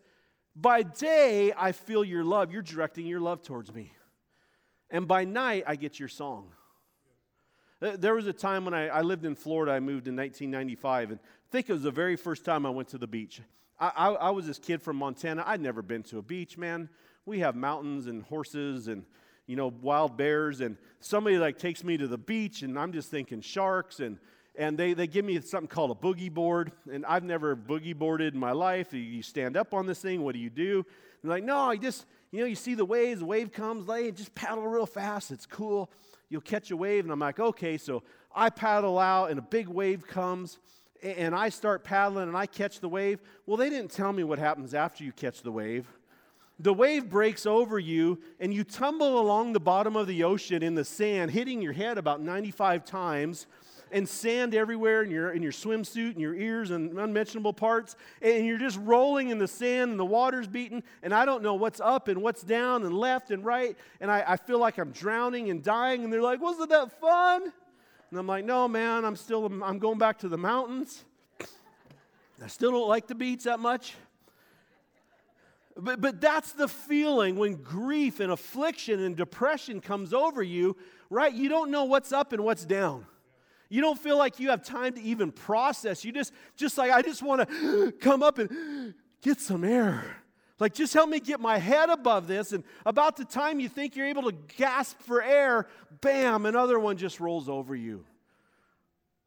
[0.55, 2.53] By day, I feel your love.
[2.53, 3.93] You're directing your love towards me.
[4.91, 6.53] And by night, I get your song.
[7.81, 9.73] Uh, there was a time when I, I, lived in Florida.
[9.73, 12.89] I moved in 1995, and I think it was the very first time I went
[12.89, 13.41] to the beach.
[13.79, 15.45] I, I, I was this kid from Montana.
[15.47, 16.89] I'd never been to a beach, man.
[17.25, 19.05] We have mountains and horses and
[19.49, 23.11] you know, wild bears, and somebody like takes me to the beach, and I'm just
[23.11, 24.19] thinking sharks, and
[24.55, 28.35] and they, they give me something called a boogie board, and I've never boogie boarded
[28.35, 28.93] in my life.
[28.93, 30.85] You stand up on this thing, what do you do?
[31.23, 34.11] They're like, no, I just, you know, you see the waves, the wave comes, lay,
[34.11, 35.91] just paddle real fast, it's cool.
[36.29, 38.03] You'll catch a wave, and I'm like, okay, so
[38.35, 40.59] I paddle out, and a big wave comes,
[41.05, 43.21] and I start paddling, and I catch the wave.
[43.47, 45.87] Well, they didn't tell me what happens after you catch the wave
[46.59, 50.75] the wave breaks over you and you tumble along the bottom of the ocean in
[50.75, 53.47] the sand, hitting your head about 95 times
[53.91, 57.97] and sand everywhere in your, in your swimsuit and your ears and unmentionable parts.
[58.21, 60.83] And you're just rolling in the sand and the water's beating.
[61.03, 63.77] And I don't know what's up and what's down and left and right.
[64.01, 66.05] And I, I feel like I'm drowning and dying.
[66.05, 67.53] And they're like, wasn't that fun?
[68.11, 71.05] And I'm like, no, man, I'm still, I'm going back to the mountains.
[72.43, 73.95] I still don't like the beach that much.
[75.81, 80.77] But, but that's the feeling when grief and affliction and depression comes over you,
[81.09, 81.33] right?
[81.33, 83.07] You don't know what's up and what's down.
[83.69, 86.05] You don't feel like you have time to even process.
[86.05, 90.17] You just, just like, I just want to come up and get some air.
[90.59, 92.53] Like, just help me get my head above this.
[92.53, 95.69] And about the time you think you're able to gasp for air,
[96.01, 98.05] bam, another one just rolls over you.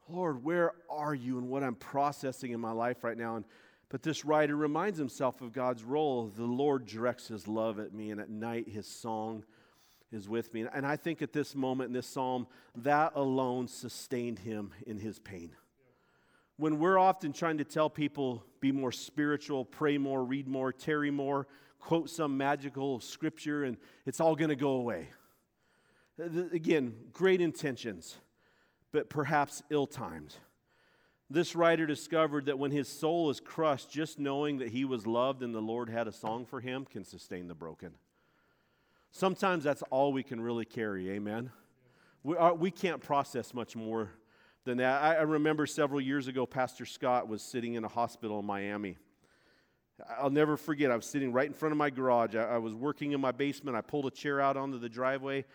[0.09, 3.37] Lord, where are you and what I'm processing in my life right now?
[3.37, 3.45] And
[3.91, 6.31] but this writer reminds himself of God's role.
[6.33, 9.43] The Lord directs his love at me, and at night his song
[10.13, 10.65] is with me.
[10.73, 15.19] And I think at this moment in this psalm, that alone sustained him in his
[15.19, 15.51] pain.
[16.55, 21.11] When we're often trying to tell people, be more spiritual, pray more, read more, tarry
[21.11, 23.75] more, quote some magical scripture, and
[24.05, 25.09] it's all going to go away.
[26.17, 28.15] Again, great intentions,
[28.93, 30.35] but perhaps ill timed.
[31.31, 35.43] This writer discovered that when his soul is crushed, just knowing that he was loved
[35.43, 37.93] and the Lord had a song for him can sustain the broken.
[39.11, 41.49] Sometimes that's all we can really carry, amen?
[42.23, 44.09] We, are, we can't process much more
[44.65, 45.01] than that.
[45.01, 48.97] I, I remember several years ago, Pastor Scott was sitting in a hospital in Miami.
[50.19, 50.91] I'll never forget.
[50.91, 52.35] I was sitting right in front of my garage.
[52.35, 53.77] I, I was working in my basement.
[53.77, 55.45] I pulled a chair out onto the driveway.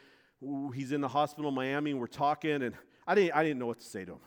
[0.74, 2.74] He's in the hospital in Miami, and we're talking, and
[3.06, 4.20] I didn't, I didn't know what to say to him.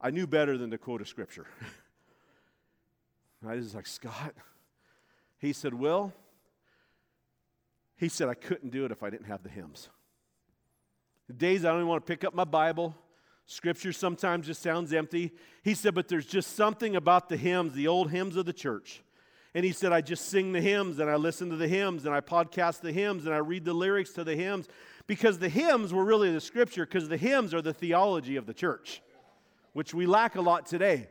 [0.00, 1.46] I knew better than to quote a scripture.
[3.46, 4.34] I was like, Scott.
[5.38, 6.12] He said, Will,
[7.96, 9.88] he said, I couldn't do it if I didn't have the hymns.
[11.26, 12.94] The days I don't even want to pick up my Bible.
[13.46, 15.32] Scripture sometimes just sounds empty.
[15.62, 19.02] He said, but there's just something about the hymns, the old hymns of the church.
[19.54, 22.14] And he said, I just sing the hymns and I listen to the hymns and
[22.14, 24.68] I podcast the hymns and I read the lyrics to the hymns
[25.06, 28.54] because the hymns were really the scripture because the hymns are the theology of the
[28.54, 29.02] church,
[29.72, 31.08] which we lack a lot today.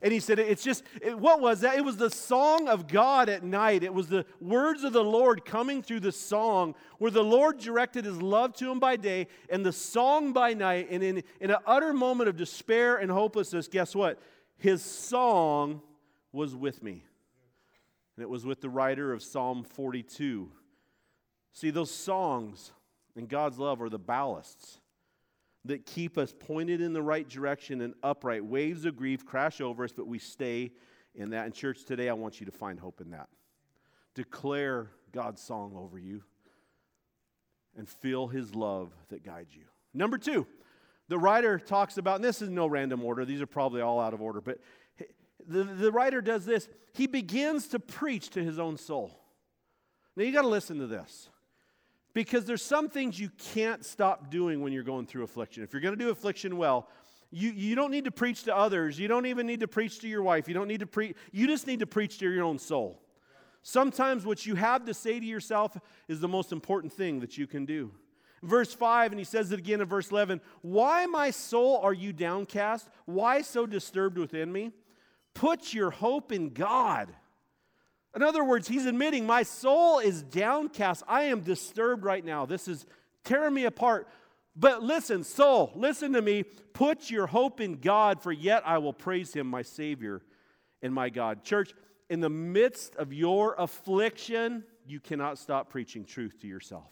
[0.00, 1.76] And he said, It's just, it, what was that?
[1.76, 3.82] It was the song of God at night.
[3.82, 8.04] It was the words of the Lord coming through the song where the Lord directed
[8.04, 10.88] his love to him by day and the song by night.
[10.90, 14.20] And in, in an utter moment of despair and hopelessness, guess what?
[14.56, 15.82] His song
[16.32, 17.04] was with me.
[18.16, 20.48] And it was with the writer of Psalm 42.
[21.52, 22.72] See, those songs
[23.16, 24.78] and God's love are the ballasts
[25.68, 28.44] that keep us pointed in the right direction and upright.
[28.44, 30.72] Waves of grief crash over us, but we stay
[31.14, 31.46] in that.
[31.46, 33.28] In church today, I want you to find hope in that.
[34.14, 36.22] Declare God's song over you
[37.76, 39.64] and feel his love that guides you.
[39.92, 40.46] Number two,
[41.08, 44.14] the writer talks about, and this is no random order, these are probably all out
[44.14, 44.58] of order, but
[45.46, 46.68] the, the writer does this.
[46.94, 49.18] He begins to preach to his own soul.
[50.16, 51.28] Now you got to listen to this.
[52.18, 55.62] Because there's some things you can't stop doing when you're going through affliction.
[55.62, 56.88] If you're going to do affliction well,
[57.30, 58.98] you, you don't need to preach to others.
[58.98, 60.48] You don't even need to preach to your wife.
[60.48, 61.14] You don't need to preach.
[61.30, 63.00] You just need to preach to your own soul.
[63.62, 65.76] Sometimes what you have to say to yourself
[66.08, 67.92] is the most important thing that you can do.
[68.42, 72.12] Verse 5, and he says it again in verse 11 Why, my soul, are you
[72.12, 72.88] downcast?
[73.04, 74.72] Why so disturbed within me?
[75.34, 77.14] Put your hope in God.
[78.14, 81.02] In other words, he's admitting, My soul is downcast.
[81.06, 82.46] I am disturbed right now.
[82.46, 82.86] This is
[83.24, 84.08] tearing me apart.
[84.56, 86.42] But listen, soul, listen to me.
[86.72, 90.22] Put your hope in God, for yet I will praise him, my Savior
[90.82, 91.44] and my God.
[91.44, 91.72] Church,
[92.10, 96.90] in the midst of your affliction, you cannot stop preaching truth to yourself.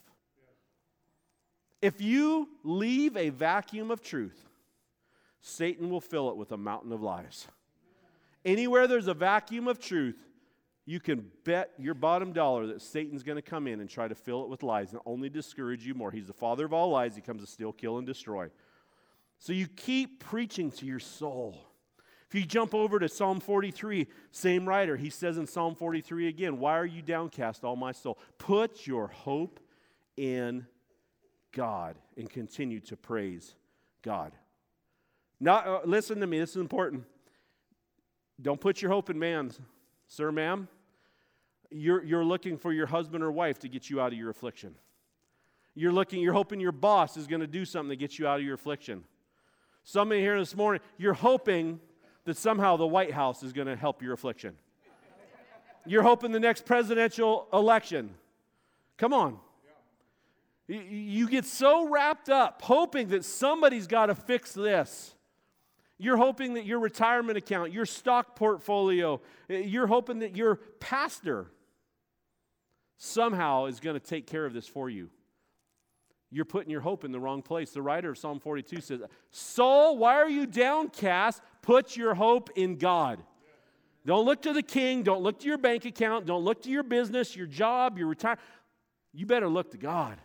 [1.82, 4.48] If you leave a vacuum of truth,
[5.40, 7.46] Satan will fill it with a mountain of lies.
[8.44, 10.16] Anywhere there's a vacuum of truth,
[10.88, 14.14] you can bet your bottom dollar that Satan's going to come in and try to
[14.14, 16.12] fill it with lies and only discourage you more.
[16.12, 17.16] He's the father of all lies.
[17.16, 18.48] He comes to steal, kill, and destroy.
[19.38, 21.58] So you keep preaching to your soul.
[22.28, 26.60] If you jump over to Psalm 43, same writer, he says in Psalm 43 again,
[26.60, 28.18] Why are you downcast, all my soul?
[28.38, 29.58] Put your hope
[30.16, 30.66] in
[31.52, 33.56] God and continue to praise
[34.02, 34.32] God.
[35.40, 37.04] Not, uh, listen to me, this is important.
[38.40, 39.50] Don't put your hope in man,
[40.06, 40.68] sir, ma'am
[41.70, 44.74] you're, you're looking for your husband or wife to get you out of your affliction.
[45.74, 48.38] You're looking, you're hoping your boss is going to do something to get you out
[48.38, 49.04] of your affliction.
[49.84, 51.80] Somebody here this morning, you're hoping
[52.24, 54.56] that somehow the White House is going to help your affliction.
[55.84, 58.14] You're hoping the next presidential election.
[58.96, 59.38] Come on.
[60.66, 65.14] You get so wrapped up hoping that somebody's got to fix this.
[65.98, 71.46] You're hoping that your retirement account, your stock portfolio, eh, you're hoping that your pastor
[72.96, 75.10] somehow is going to take care of this for you.
[76.30, 77.70] You're putting your hope in the wrong place.
[77.70, 81.40] The writer of Psalm 42 says, Soul, why are you downcast?
[81.62, 83.22] Put your hope in God.
[84.04, 85.02] Don't look to the king.
[85.02, 86.26] Don't look to your bank account.
[86.26, 88.40] Don't look to your business, your job, your retirement.
[89.12, 90.18] You better look to God.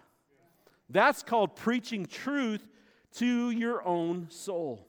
[0.89, 2.67] That's called preaching truth
[3.13, 4.87] to your own soul.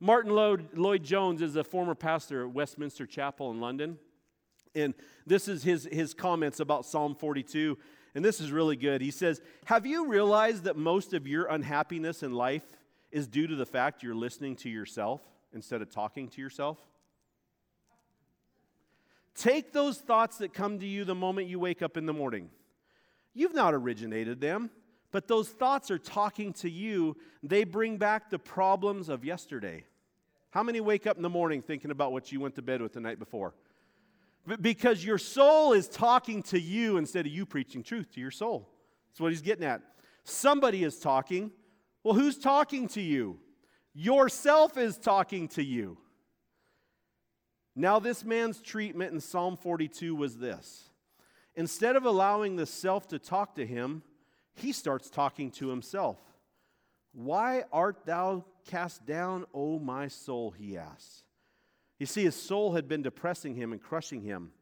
[0.00, 0.32] Martyn
[0.74, 3.98] Lloyd Jones is a former pastor at Westminster Chapel in London.
[4.74, 4.94] And
[5.26, 7.78] this is his, his comments about Psalm 42.
[8.14, 9.00] And this is really good.
[9.00, 12.64] He says, Have you realized that most of your unhappiness in life
[13.10, 15.20] is due to the fact you're listening to yourself
[15.52, 16.78] instead of talking to yourself?
[19.34, 22.50] Take those thoughts that come to you the moment you wake up in the morning.
[23.34, 24.70] You've not originated them,
[25.12, 27.16] but those thoughts are talking to you.
[27.42, 29.84] They bring back the problems of yesterday.
[30.50, 32.94] How many wake up in the morning thinking about what you went to bed with
[32.94, 33.54] the night before?
[34.60, 38.70] Because your soul is talking to you instead of you preaching truth to your soul.
[39.10, 39.82] That's what he's getting at.
[40.24, 41.50] Somebody is talking.
[42.02, 43.38] Well, who's talking to you?
[43.94, 45.98] Yourself is talking to you.
[47.74, 50.90] Now, this man's treatment in Psalm 42 was this
[51.54, 54.02] instead of allowing the self to talk to him,
[54.54, 56.18] he starts talking to himself.
[57.12, 60.52] Why art thou cast down, O my soul?
[60.52, 61.24] He asks.
[61.98, 64.52] You see, his soul had been depressing him and crushing him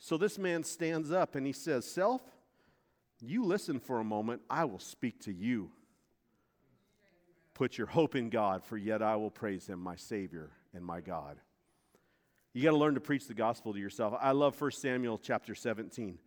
[0.00, 2.20] So this man stands up and he says, Self,
[3.20, 5.70] you listen for a moment, I will speak to you.
[7.54, 11.00] Put your hope in God, for yet I will praise him, my Savior and my
[11.00, 11.38] God.
[12.52, 14.14] You got to learn to preach the gospel to yourself.
[14.20, 16.18] I love 1 Samuel chapter 17.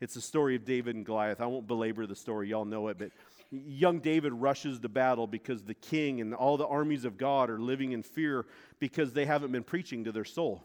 [0.00, 1.40] It's the story of David and Goliath.
[1.40, 3.10] I won't belabor the story, y'all know it, but
[3.50, 7.58] young David rushes to battle because the king and all the armies of God are
[7.58, 8.46] living in fear
[8.78, 10.64] because they haven't been preaching to their soul.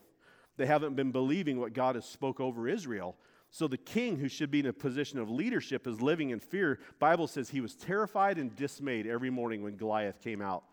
[0.58, 3.16] They haven't been believing what God has spoke over Israel.
[3.52, 6.80] So the king who should be in a position of leadership is living in fear.
[7.00, 10.64] Bible says he was terrified and dismayed every morning when Goliath came out.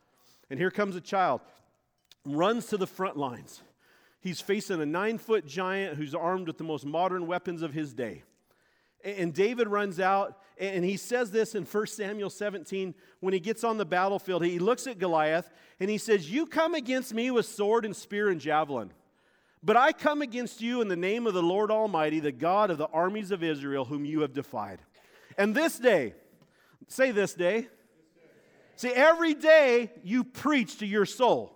[0.50, 1.40] And here comes a child,
[2.24, 3.62] runs to the front lines.
[4.20, 7.94] He's facing a nine foot giant who's armed with the most modern weapons of his
[7.94, 8.24] day.
[9.06, 13.62] And David runs out, and he says this in 1 Samuel 17 when he gets
[13.62, 14.44] on the battlefield.
[14.44, 18.28] He looks at Goliath and he says, You come against me with sword and spear
[18.30, 18.90] and javelin.
[19.62, 22.78] But I come against you in the name of the Lord Almighty, the God of
[22.78, 24.80] the armies of Israel, whom you have defied.
[25.38, 26.14] And this day,
[26.88, 27.68] say this day.
[28.74, 31.55] See, every day you preach to your soul.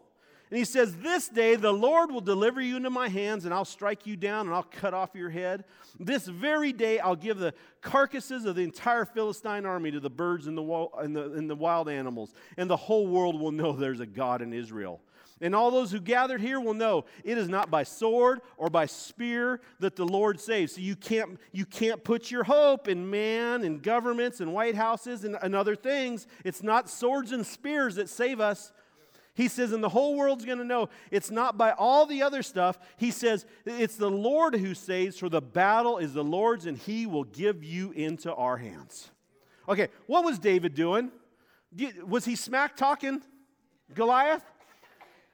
[0.50, 3.64] And he says, This day the Lord will deliver you into my hands, and I'll
[3.64, 5.64] strike you down, and I'll cut off your head.
[5.98, 10.46] This very day I'll give the carcasses of the entire Philistine army to the birds
[10.46, 14.00] and the, and the, and the wild animals, and the whole world will know there's
[14.00, 15.00] a God in Israel.
[15.42, 18.84] And all those who gathered here will know it is not by sword or by
[18.84, 20.74] spear that the Lord saves.
[20.74, 25.24] So you can't, you can't put your hope in man and governments and White Houses
[25.24, 26.26] and, and other things.
[26.44, 28.70] It's not swords and spears that save us.
[29.40, 32.42] He says, and the whole world's going to know it's not by all the other
[32.42, 32.78] stuff.
[32.98, 37.06] He says, it's the Lord who saves, for the battle is the Lord's, and he
[37.06, 39.10] will give you into our hands.
[39.66, 41.10] Okay, what was David doing?
[42.06, 43.22] Was he smack talking
[43.94, 44.44] Goliath?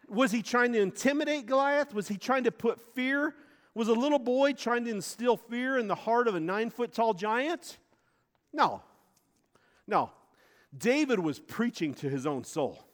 [0.09, 1.93] Was he trying to intimidate Goliath?
[1.93, 3.35] Was he trying to put fear?
[3.75, 6.93] Was a little boy trying to instill fear in the heart of a nine foot
[6.93, 7.79] tall giant?
[8.53, 8.85] No.
[9.85, 10.13] No.
[10.79, 12.86] David was preaching to his own soul.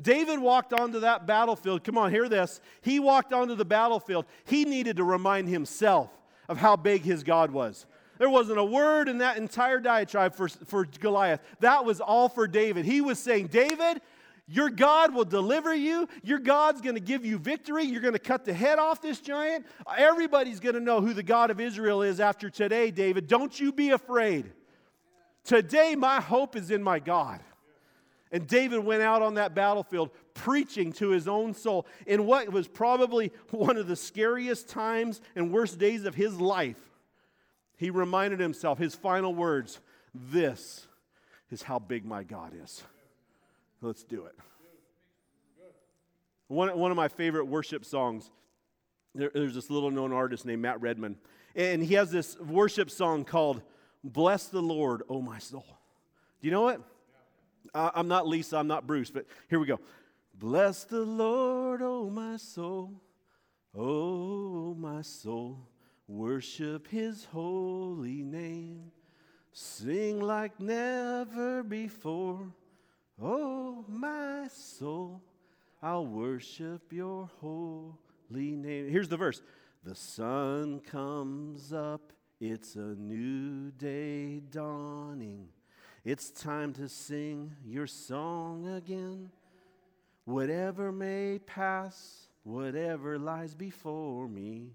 [0.00, 1.84] David walked onto that battlefield.
[1.84, 2.60] Come on, hear this.
[2.82, 4.26] He walked onto the battlefield.
[4.44, 6.10] He needed to remind himself
[6.48, 7.86] of how big his God was.
[8.18, 11.40] There wasn't a word in that entire diatribe for, for Goliath.
[11.60, 12.84] That was all for David.
[12.84, 14.00] He was saying, David,
[14.48, 16.08] your God will deliver you.
[16.22, 17.84] Your God's going to give you victory.
[17.84, 19.66] You're going to cut the head off this giant.
[19.96, 23.28] Everybody's going to know who the God of Israel is after today, David.
[23.28, 24.50] Don't you be afraid.
[25.44, 27.40] Today, my hope is in my God.
[28.30, 32.68] And David went out on that battlefield preaching to his own soul in what was
[32.68, 36.76] probably one of the scariest times and worst days of his life.
[37.76, 39.80] He reminded himself, his final words
[40.14, 40.86] this
[41.50, 42.82] is how big my God is.
[43.80, 44.34] Let's do it.
[46.48, 48.30] One, one of my favorite worship songs,
[49.14, 51.16] there, there's this little known artist named Matt Redman,
[51.54, 53.62] and he has this worship song called
[54.02, 55.66] Bless the Lord, O my soul.
[56.40, 56.80] Do you know it?
[57.74, 59.80] I'm not Lisa, I'm not Bruce, but here we go.
[60.34, 63.02] Bless the Lord, oh my soul,
[63.74, 65.68] oh my soul,
[66.06, 68.92] worship his holy name,
[69.52, 72.52] sing like never before,
[73.20, 75.20] oh my soul,
[75.82, 77.94] I'll worship your holy
[78.30, 78.88] name.
[78.88, 79.42] Here's the verse
[79.82, 85.48] The sun comes up, it's a new day dawning.
[86.04, 89.30] It's time to sing your song again.
[90.24, 94.74] Whatever may pass, whatever lies before me,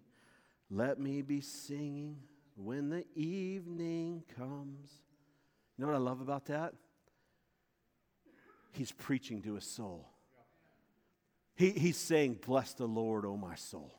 [0.69, 2.17] let me be singing
[2.55, 4.89] when the evening comes.
[5.77, 6.73] You know what I love about that?
[8.71, 10.09] He's preaching to his soul.
[11.55, 13.93] He, he's saying, Bless the Lord, O my soul.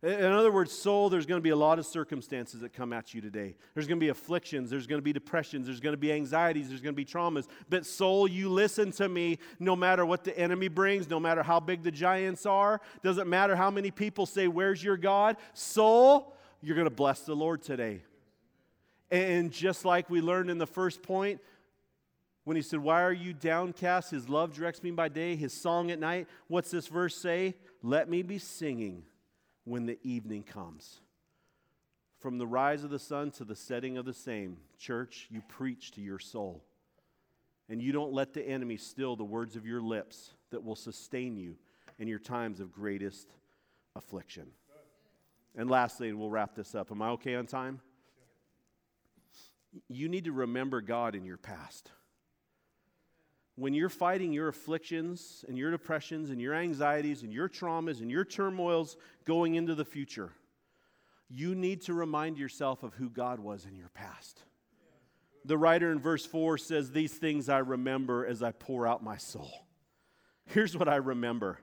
[0.00, 3.14] In other words, soul, there's going to be a lot of circumstances that come at
[3.14, 3.56] you today.
[3.74, 6.68] There's going to be afflictions, there's going to be depressions, there's going to be anxieties,
[6.68, 7.48] there's going to be traumas.
[7.68, 11.58] But, soul, you listen to me no matter what the enemy brings, no matter how
[11.58, 15.36] big the giants are, doesn't matter how many people say, Where's your God?
[15.52, 16.32] Soul,
[16.62, 18.02] you're going to bless the Lord today.
[19.10, 21.40] And just like we learned in the first point,
[22.44, 24.12] when he said, Why are you downcast?
[24.12, 26.28] His love directs me by day, his song at night.
[26.46, 27.56] What's this verse say?
[27.82, 29.02] Let me be singing
[29.68, 31.00] when the evening comes.
[32.18, 35.92] From the rise of the sun to the setting of the same, church, you preach
[35.92, 36.64] to your soul.
[37.68, 41.36] And you don't let the enemy still the words of your lips that will sustain
[41.36, 41.56] you
[41.98, 43.28] in your times of greatest
[43.94, 44.46] affliction.
[45.54, 46.90] And lastly, and we'll wrap this up.
[46.90, 47.80] Am I okay on time?
[49.88, 51.90] You need to remember God in your past
[53.58, 58.08] when you're fighting your afflictions and your depressions and your anxieties and your traumas and
[58.08, 60.30] your turmoils going into the future,
[61.28, 64.44] you need to remind yourself of who God was in your past.
[65.44, 69.16] The writer in verse 4 says, These things I remember as I pour out my
[69.16, 69.50] soul.
[70.46, 71.58] Here's what I remember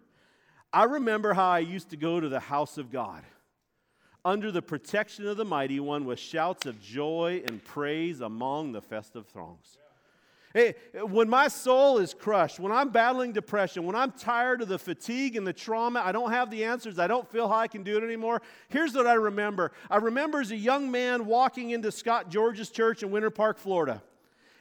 [0.73, 3.23] I remember how I used to go to the house of God
[4.25, 8.81] under the protection of the mighty one with shouts of joy and praise among the
[8.81, 9.77] festive throngs.
[10.55, 14.79] Hey, when my soul is crushed, when I'm battling depression, when I'm tired of the
[14.79, 17.83] fatigue and the trauma, I don't have the answers, I don't feel how I can
[17.83, 18.41] do it anymore.
[18.69, 23.03] Here's what I remember I remember as a young man walking into Scott George's church
[23.03, 24.01] in Winter Park, Florida.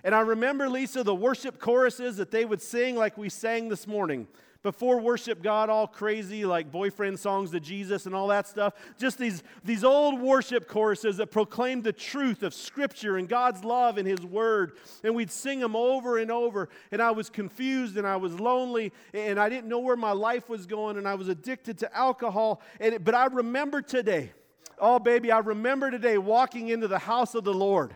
[0.03, 3.87] And I remember, Lisa, the worship choruses that they would sing like we sang this
[3.87, 4.27] morning
[4.65, 8.73] before worship God all crazy, like boyfriend songs to Jesus and all that stuff.
[8.99, 13.99] Just these, these old worship choruses that proclaimed the truth of Scripture and God's love
[13.99, 14.73] and His Word.
[15.05, 16.71] And we'd sing them over and over.
[16.91, 20.49] And I was confused and I was lonely and I didn't know where my life
[20.49, 22.63] was going and I was addicted to alcohol.
[22.81, 24.33] And it, but I remember today,
[24.79, 27.95] oh, baby, I remember today walking into the house of the Lord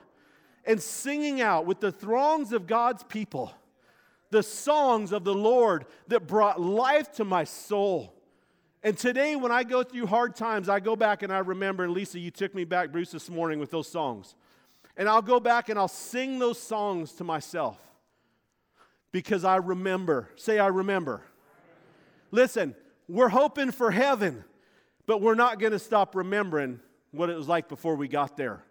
[0.67, 3.55] and singing out with the throngs of God's people
[4.31, 8.15] the songs of the Lord that brought life to my soul.
[8.83, 11.93] And today, when I go through hard times, I go back and I remember, and
[11.93, 14.35] Lisa, you took me back, Bruce, this morning with those songs.
[14.97, 17.79] And I'll go back and I'll sing those songs to myself
[19.13, 20.29] because I remember.
[20.37, 21.23] Say, I remember.
[22.31, 22.75] Listen,
[23.09, 24.45] we're hoping for heaven,
[25.07, 28.63] but we're not going to stop remembering what it was like before we got there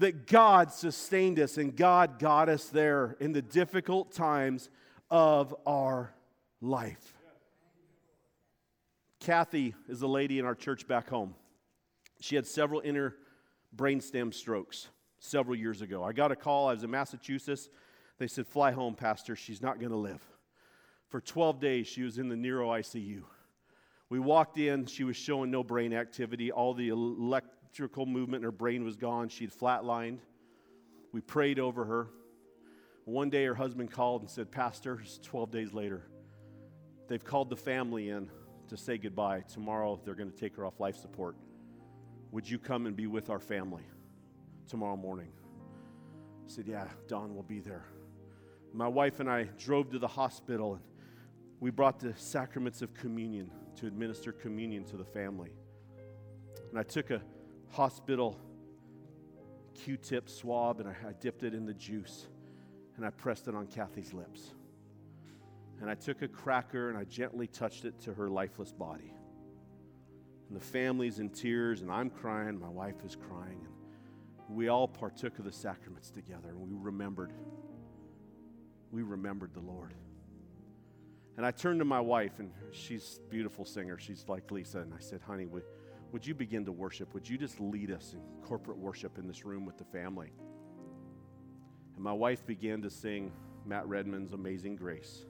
[0.00, 4.70] that God sustained us and God got us there in the difficult times
[5.10, 6.14] of our
[6.62, 7.14] life.
[9.20, 11.34] Kathy is a lady in our church back home.
[12.18, 13.14] She had several inner
[13.76, 14.88] brainstem strokes
[15.18, 16.02] several years ago.
[16.02, 17.68] I got a call, I was in Massachusetts.
[18.16, 20.22] They said, Fly home, Pastor, she's not going to live.
[21.08, 23.22] For 12 days, she was in the neuro ICU.
[24.08, 26.50] We walked in, she was showing no brain activity.
[26.50, 29.28] All the elect- electrical movement in her brain was gone.
[29.28, 30.18] She'd flatlined.
[31.12, 32.08] We prayed over her.
[33.04, 36.02] One day her husband called and said, Pastor, 12 days later,
[37.06, 38.28] they've called the family in
[38.68, 39.44] to say goodbye.
[39.52, 41.36] Tomorrow they're going to take her off life support.
[42.32, 43.84] Would you come and be with our family
[44.66, 45.28] tomorrow morning?
[46.44, 47.84] I said, Yeah, Don will be there.
[48.72, 50.82] My wife and I drove to the hospital and
[51.60, 55.52] we brought the sacraments of communion to administer communion to the family.
[56.70, 57.20] And I took a
[57.70, 58.38] hospital
[59.74, 62.26] Q tip swab and I, I dipped it in the juice
[62.96, 64.50] and I pressed it on Kathy's lips.
[65.80, 69.14] And I took a cracker and I gently touched it to her lifeless body.
[70.50, 73.64] And the family's in tears, and I'm crying, my wife is crying.
[74.48, 77.32] And we all partook of the sacraments together, and we remembered.
[78.90, 79.94] We remembered the Lord.
[81.36, 83.96] And I turned to my wife, and she's a beautiful singer.
[83.96, 84.80] She's like Lisa.
[84.80, 85.60] And I said, honey, we,
[86.12, 87.14] would you begin to worship?
[87.14, 90.32] Would you just lead us in corporate worship in this room with the family?
[91.94, 93.32] And my wife began to sing
[93.64, 95.26] Matt Redman's Amazing Grace.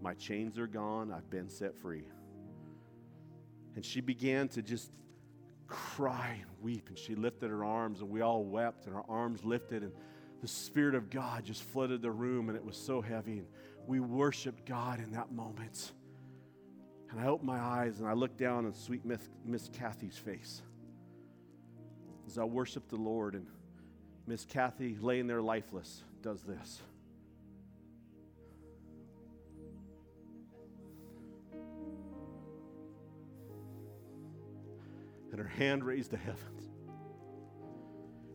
[0.00, 2.04] My chains are gone, I've been set free.
[3.74, 4.90] And she began to just
[5.66, 9.44] cry and weep, and she lifted her arms, and we all wept, and our arms
[9.44, 9.92] lifted, and
[10.40, 13.38] the Spirit of God just flooded the room, and it was so heavy.
[13.38, 13.46] And
[13.86, 15.92] we worshiped God in that moment.
[17.10, 20.62] And I open my eyes and I look down on sweet Miss, Miss Kathy's face
[22.28, 23.34] as I worship the Lord.
[23.34, 23.46] And
[24.26, 26.82] Miss Kathy, laying there lifeless, does this.
[35.30, 36.68] And her hand raised to heaven.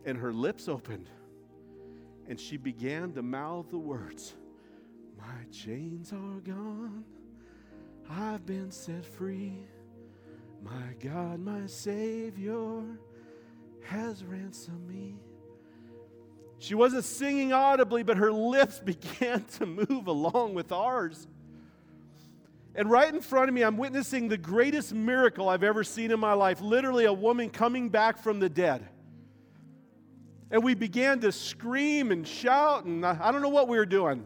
[0.05, 1.09] And her lips opened.
[2.28, 4.34] And she began to mouth the words
[5.17, 7.05] My chains are gone.
[8.10, 9.58] I've been set free.
[10.64, 12.84] My God, my Savior
[13.84, 15.16] has ransomed me.
[16.60, 21.28] She wasn't singing audibly, but her lips began to move along with ours.
[22.76, 26.20] And right in front of me, I'm witnessing the greatest miracle I've ever seen in
[26.20, 28.88] my life literally, a woman coming back from the dead.
[30.49, 34.26] And we began to scream and shout, and I don't know what we were doing.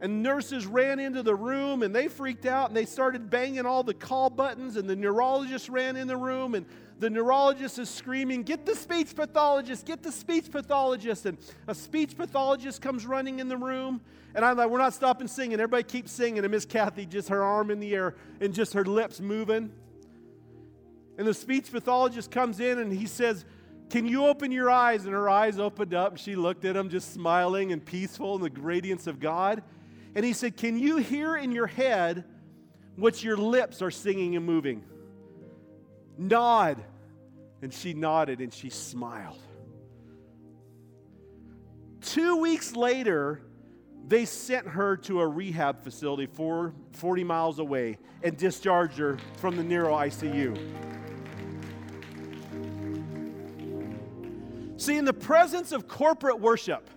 [0.00, 3.82] And nurses ran into the room and they freaked out and they started banging all
[3.82, 4.76] the call buttons.
[4.76, 6.66] And the neurologist ran in the room and
[6.98, 11.26] the neurologist is screaming, Get the speech pathologist, get the speech pathologist.
[11.26, 14.00] And a speech pathologist comes running in the room.
[14.34, 15.54] And I'm like, We're not stopping singing.
[15.54, 16.38] Everybody keeps singing.
[16.38, 19.72] And Miss Kathy, just her arm in the air and just her lips moving.
[21.18, 23.44] And the speech pathologist comes in and he says,
[23.88, 25.04] Can you open your eyes?
[25.04, 26.12] And her eyes opened up.
[26.12, 29.62] And she looked at him, just smiling and peaceful in the radiance of God.
[30.16, 32.24] And he said, Can you hear in your head
[32.96, 34.82] what your lips are singing and moving?
[36.16, 36.82] Nod.
[37.60, 39.40] And she nodded and she smiled.
[42.00, 43.42] Two weeks later,
[44.06, 49.56] they sent her to a rehab facility four, 40 miles away and discharged her from
[49.56, 50.56] the neuro ICU.
[54.78, 56.88] See, in the presence of corporate worship,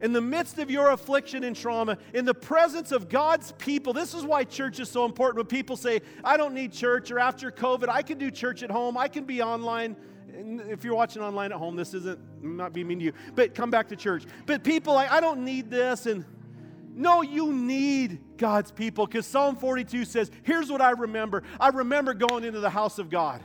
[0.00, 4.12] in the midst of your affliction and trauma, in the presence of God's people, this
[4.12, 5.36] is why church is so important.
[5.36, 8.70] When people say, I don't need church, or after COVID, I can do church at
[8.70, 9.96] home, I can be online.
[10.28, 13.54] if you're watching online at home, this isn't I'm not being mean to you, but
[13.54, 14.24] come back to church.
[14.44, 16.24] But people like, I don't need this, and
[16.94, 21.42] no, you need God's people because Psalm 42 says, Here's what I remember.
[21.58, 23.42] I remember going into the house of God,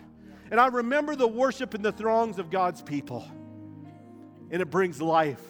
[0.49, 3.25] and I remember the worship and the throngs of God's people,
[4.51, 5.41] and it brings life.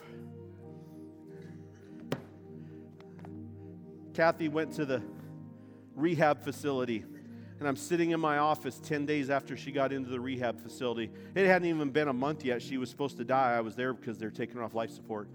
[4.13, 5.01] Kathy went to the
[5.95, 7.03] rehab facility,
[7.59, 11.09] and I'm sitting in my office 10 days after she got into the rehab facility.
[11.35, 12.61] It hadn't even been a month yet.
[12.61, 13.53] She was supposed to die.
[13.53, 15.27] I was there because they're taking her off life support.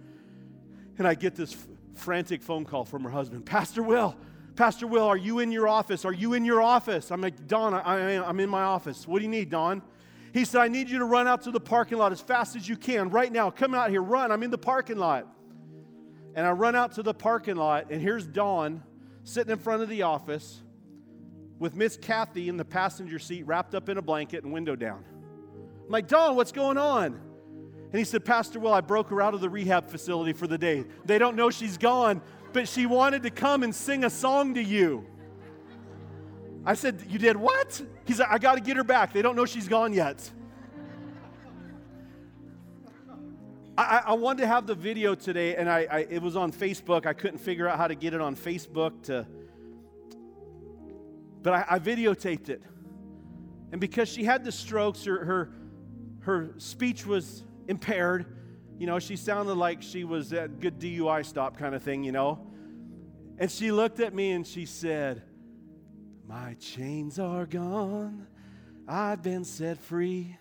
[0.99, 4.17] And I get this f- frantic phone call from her husband Pastor Will,
[4.57, 6.05] Pastor Will, are you in your office?
[6.05, 7.13] Are you in your office?
[7.13, 9.07] I'm like, Don, I, I, I'm in my office.
[9.07, 9.83] What do you need, Don?
[10.33, 12.69] He said, I need you to run out to the parking lot as fast as
[12.69, 13.51] you can right now.
[13.51, 14.33] Come out here, run.
[14.33, 15.29] I'm in the parking lot.
[16.37, 18.83] And I run out to the parking lot, and here's Don
[19.25, 20.63] sitting in front of the office
[21.59, 25.03] with Miss Kathy in the passenger seat wrapped up in a blanket and window down.
[25.87, 27.19] I'm like, Don, what's going on?
[27.91, 30.59] And he said, Pastor Will, I broke her out of the rehab facility for the
[30.59, 30.85] day.
[31.07, 32.21] They don't know she's gone,
[32.53, 35.07] but she wanted to come and sing a song to you.
[36.67, 37.81] I said, You did what?
[38.05, 39.15] He said, I got to get her back.
[39.15, 40.31] They don't know she's gone yet.
[43.79, 47.05] I, I, wanted to have the video today, and I, I, it was on Facebook.
[47.05, 49.27] I couldn't figure out how to get it on Facebook to,
[51.43, 52.63] but I, I videotaped it.
[53.73, 55.53] And because she had the strokes, her, her,
[56.21, 58.25] her speech was impaired.
[58.79, 62.13] You know, she sounded like she was at good DUI stop kind of thing, you
[62.13, 62.47] know.
[63.39, 65.23] And she looked at me and she said,
[66.27, 68.27] My chains are gone.
[68.89, 70.37] I've been set free.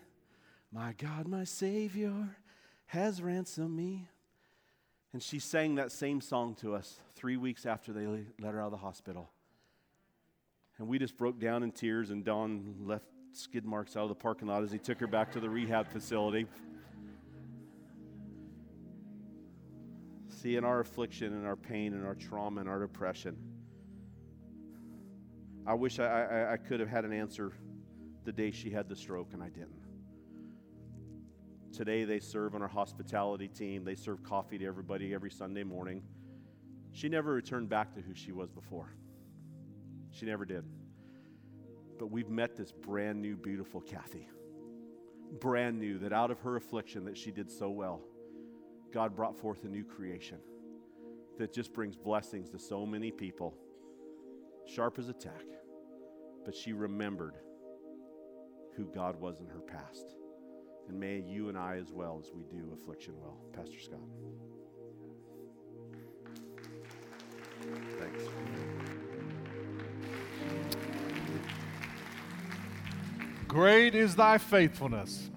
[0.71, 2.37] My God, my Savior
[2.87, 4.07] has ransomed me.
[5.13, 8.65] And she sang that same song to us three weeks after they let her out
[8.65, 9.31] of the hospital.
[10.77, 14.15] And we just broke down in tears, and Don left skid marks out of the
[14.15, 16.47] parking lot as he took her back to the rehab facility.
[20.27, 23.37] See, in our affliction and our pain and our trauma and our depression,
[25.65, 27.53] I wish I, I, I could have had an answer
[28.25, 29.84] the day she had the stroke, and I didn't.
[31.75, 33.83] Today, they serve on our hospitality team.
[33.83, 36.03] They serve coffee to everybody every Sunday morning.
[36.93, 38.95] She never returned back to who she was before.
[40.09, 40.63] She never did.
[41.99, 44.29] But we've met this brand new, beautiful Kathy.
[45.41, 47.99] Brand new, that out of her affliction that she did so well,
[48.93, 50.37] God brought forth a new creation
[51.37, 53.53] that just brings blessings to so many people.
[54.65, 55.43] Sharp as a tack.
[56.45, 57.35] But she remembered
[58.77, 60.15] who God was in her past.
[60.87, 63.37] And may you and I as well as we do affliction well.
[63.53, 63.99] Pastor Scott.
[67.99, 68.23] Thanks.
[73.47, 75.29] Great is thy faithfulness.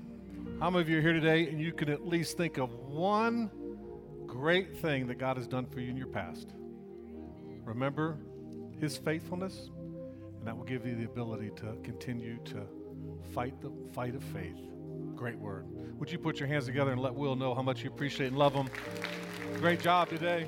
[0.60, 3.48] How many of you are here today and you can at least think of one
[4.26, 6.48] great thing that God has done for you in your past?
[7.64, 8.18] Remember
[8.80, 9.70] his faithfulness,
[10.38, 12.66] and that will give you the ability to continue to
[13.32, 14.58] fight the fight of faith.
[15.18, 15.66] Great word.
[15.98, 18.38] Would you put your hands together and let Will know how much you appreciate and
[18.38, 18.68] love him?
[19.56, 20.46] Great job today.